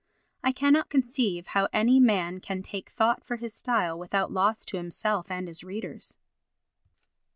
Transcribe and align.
I 0.43 0.51
cannot 0.51 0.89
conceive 0.89 1.45
how 1.45 1.67
any 1.71 1.99
man 1.99 2.39
can 2.39 2.63
take 2.63 2.89
thought 2.89 3.23
for 3.23 3.35
his 3.35 3.53
style 3.53 3.99
without 3.99 4.31
loss 4.31 4.65
to 4.65 4.77
himself 4.77 5.29
and 5.29 5.47
his 5.47 5.63
readers. 5.63 6.17